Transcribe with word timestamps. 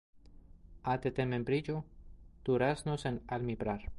Ate 0.81 1.11
de 1.11 1.27
membrillo, 1.27 1.85
duraznos 2.43 3.05
en 3.05 3.21
almíbar. 3.27 3.81